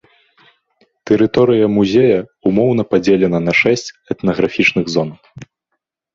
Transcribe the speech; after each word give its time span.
Тэрыторыя 1.09 1.67
музея 1.75 2.19
ўмоўна 2.53 2.83
падзелена 2.95 3.39
на 3.47 3.53
шэсць 3.61 3.93
этнаграфічных 4.17 4.85
зон. 4.97 5.09